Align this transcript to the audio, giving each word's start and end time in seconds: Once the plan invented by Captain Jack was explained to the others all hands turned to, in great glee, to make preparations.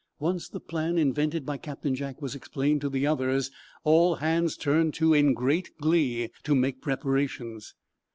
Once 0.17 0.49
the 0.49 0.59
plan 0.59 0.97
invented 0.97 1.45
by 1.45 1.57
Captain 1.57 1.93
Jack 1.93 2.23
was 2.23 2.33
explained 2.33 2.81
to 2.81 2.89
the 2.89 3.05
others 3.05 3.51
all 3.83 4.15
hands 4.15 4.57
turned 4.57 4.95
to, 4.95 5.13
in 5.13 5.35
great 5.35 5.77
glee, 5.77 6.31
to 6.41 6.55
make 6.55 6.81
preparations. 6.81 7.75